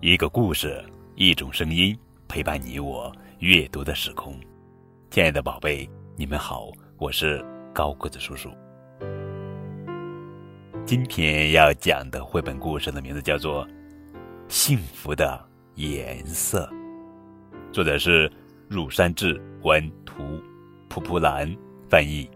[0.00, 1.98] 一个故事，一种声音，
[2.28, 4.38] 陪伴你我阅读的时空。
[5.10, 8.50] 亲爱的宝贝，你们好，我是高个子叔叔。
[10.84, 13.66] 今天要讲的绘本故事的名字叫做
[14.48, 15.42] 《幸福的
[15.76, 16.70] 颜色》，
[17.72, 18.30] 作者是
[18.68, 20.22] 乳山志文图，
[20.90, 21.50] 蒲蒲兰
[21.88, 22.28] 翻译。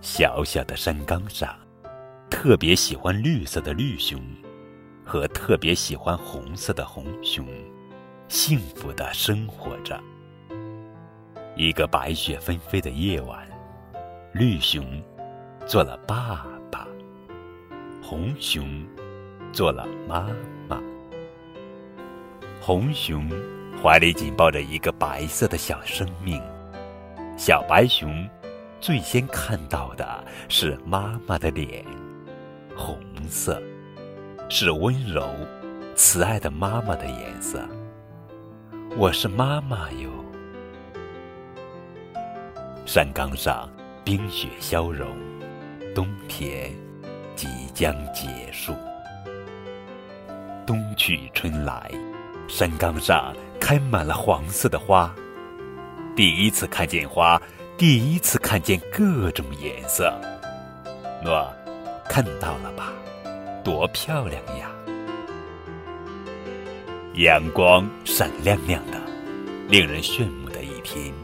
[0.00, 1.56] 小小的山岗上。
[2.42, 4.18] 特别喜欢绿色的绿熊，
[5.04, 7.46] 和特别喜欢红色的红熊，
[8.28, 10.00] 幸福的生活着。
[11.54, 13.46] 一个白雪纷飞的夜晚，
[14.32, 15.02] 绿熊
[15.66, 16.88] 做了爸爸，
[18.02, 18.86] 红熊
[19.52, 20.26] 做了妈
[20.66, 20.80] 妈。
[22.58, 23.28] 红熊
[23.82, 26.42] 怀里紧抱着一个白色的小生命，
[27.36, 28.26] 小白熊
[28.80, 31.84] 最先看到的是妈妈的脸。
[32.80, 33.62] 红色
[34.48, 35.28] 是温柔、
[35.94, 37.62] 慈爱的妈妈的颜色。
[38.96, 40.08] 我是妈妈哟。
[42.86, 43.68] 山岗上
[44.02, 45.06] 冰雪消融，
[45.94, 46.72] 冬天
[47.36, 48.74] 即将结束。
[50.66, 51.90] 冬去春来，
[52.48, 55.14] 山岗上开满了黄色的花。
[56.16, 57.40] 第一次看见花，
[57.76, 60.12] 第一次看见各种颜色。
[61.22, 61.46] 诺。
[62.10, 62.92] 看到了吧，
[63.62, 64.68] 多漂亮呀！
[67.14, 69.00] 阳光闪亮亮的，
[69.68, 71.14] 令人炫目的一天。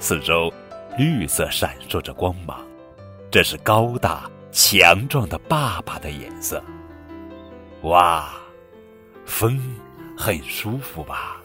[0.00, 0.50] 四周
[0.96, 2.66] 绿色闪烁着光芒，
[3.30, 6.64] 这是高大强壮的爸爸的颜色。
[7.82, 8.32] 哇，
[9.26, 9.60] 风
[10.16, 11.36] 很舒服吧？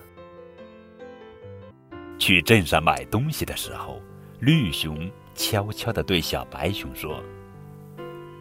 [2.17, 4.01] 去镇上买东西的时候，
[4.39, 7.21] 绿熊悄悄地对小白熊说。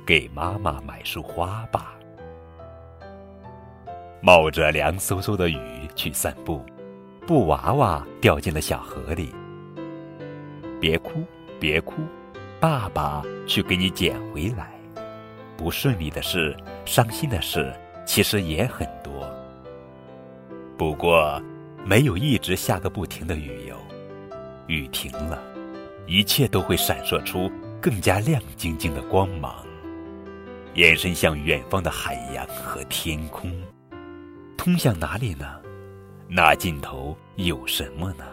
[0.05, 1.95] 给妈妈买束花吧。
[4.21, 5.59] 冒着凉飕飕的雨
[5.95, 6.65] 去散步，
[7.27, 9.35] 布娃娃掉进了小河里。
[10.81, 11.25] 别哭，
[11.59, 11.95] 别哭，
[12.61, 14.71] 爸爸去给你捡回来。
[15.57, 17.73] 不顺利的事，伤心的事，
[18.07, 19.29] 其实也很多。
[20.77, 21.41] 不过，
[21.85, 23.77] 没有一直下个不停的雨哟。
[24.67, 25.41] 雨停了，
[26.07, 27.51] 一切都会闪烁出
[27.81, 29.65] 更加亮晶晶的光芒。
[30.75, 33.53] 延伸向远方的海洋和天空，
[34.57, 35.61] 通向哪里呢？
[36.29, 38.25] 那尽头有什么呢？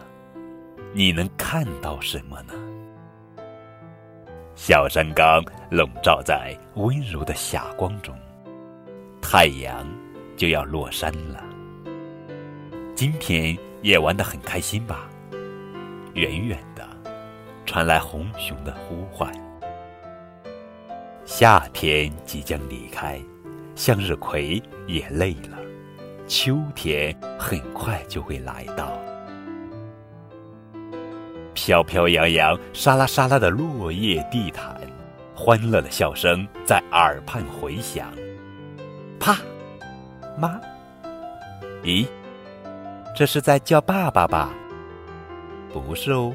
[0.94, 2.54] 你能看到什么呢？
[4.54, 8.18] 小山岗笼罩在温柔的霞光中，
[9.20, 9.86] 太阳
[10.34, 11.44] 就要落山了。
[12.94, 15.10] 今天也玩得很开心吧？
[16.14, 16.88] 远远的，
[17.66, 19.30] 传来红熊的呼唤。
[21.40, 23.18] 夏天即将离开，
[23.74, 25.56] 向日葵也累了。
[26.26, 28.92] 秋天很快就会来到。
[31.54, 34.78] 飘飘扬扬、沙拉沙拉的落叶地毯，
[35.34, 38.12] 欢乐的笑声在耳畔回响。
[39.18, 39.38] 啪，
[40.36, 40.60] 妈，
[41.82, 42.06] 咦，
[43.16, 44.52] 这是在叫爸爸吧？
[45.72, 46.34] 不是哦，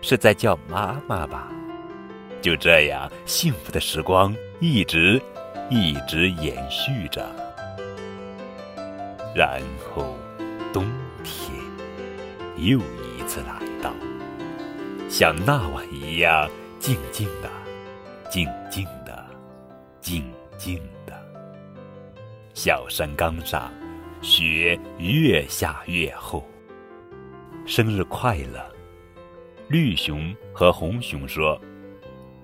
[0.00, 1.46] 是在叫妈妈吧？
[2.40, 5.20] 就这样，幸福的时光一直
[5.68, 7.24] 一直延续着。
[9.34, 9.60] 然
[9.94, 10.16] 后，
[10.72, 10.86] 冬
[11.22, 11.52] 天
[12.56, 13.92] 又一次来到，
[15.10, 17.50] 像那晚一样静静的、
[18.30, 19.26] 静静的、
[20.00, 20.24] 静
[20.56, 21.12] 静的。
[22.54, 23.70] 小山岗上，
[24.22, 26.42] 雪越下越厚。
[27.66, 28.64] 生日快乐！
[29.68, 31.60] 绿熊和红熊说。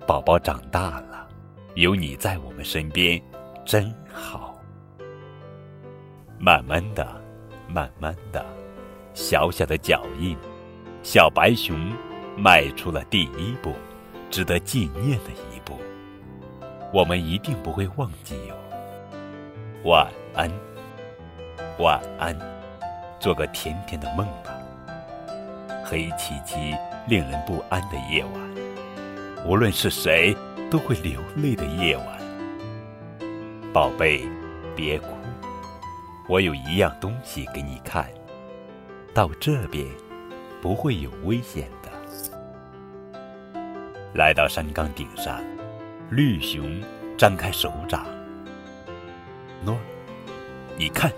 [0.05, 1.29] 宝宝长大了，
[1.75, 3.21] 有你在我们身边，
[3.65, 4.55] 真好。
[6.39, 7.07] 慢慢的，
[7.67, 8.45] 慢慢的，
[9.15, 10.37] 小小的脚印，
[11.03, 11.75] 小白熊
[12.37, 13.73] 迈出了第一步，
[14.31, 15.79] 值得纪念的一步。
[16.93, 18.55] 我们一定不会忘记哟。
[19.85, 20.51] 晚安，
[21.79, 22.39] 晚安，
[23.19, 24.55] 做个甜甜的梦吧。
[25.83, 26.77] 黑漆漆、
[27.09, 28.33] 令人不安的夜晚。
[29.47, 30.37] 无论是谁，
[30.73, 32.07] 都会流泪的夜晚。
[33.75, 34.27] 宝贝，
[34.75, 35.09] 别哭，
[36.27, 38.09] 我有一样东西给你看。
[39.13, 39.87] 到这边，
[40.63, 41.93] 不会有危险的。
[44.15, 45.45] 来到山岗顶上，
[46.09, 46.83] 绿熊
[47.19, 48.07] 张开手掌。
[49.67, 49.77] 喏，
[50.79, 51.13] 你看，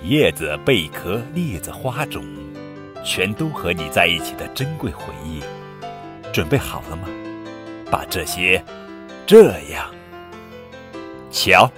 [0.00, 2.24] 叶子、贝壳、栗子、花种，
[3.04, 5.42] 全都和你在一起的珍贵回忆。
[6.32, 7.06] 准备好了吗？
[7.92, 8.64] 把这些
[9.26, 9.84] 这样
[11.30, 11.70] 瞧，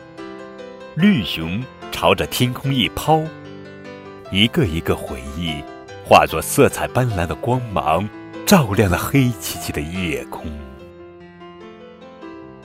[0.94, 3.20] 绿熊朝着天空一抛，
[4.30, 5.60] 一个一个回忆
[6.06, 8.08] 化作色彩斑斓的光芒，
[8.46, 10.46] 照亮了黑漆漆的夜空。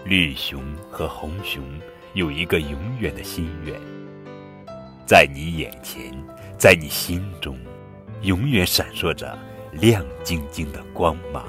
[0.05, 0.61] 绿熊
[0.91, 1.63] 和红熊
[2.13, 3.73] 有一个永远的心愿，
[5.07, 6.13] 在你眼前，
[6.55, 7.57] 在你心中，
[8.21, 9.35] 永远闪烁着
[9.71, 11.43] 亮晶晶的光芒。